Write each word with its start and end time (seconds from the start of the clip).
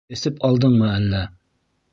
Эсеп 0.15 0.39
алдыңмы 0.49 0.89
әллә? 0.95 1.23